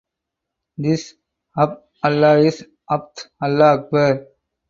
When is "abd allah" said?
1.55-2.39, 2.89-3.73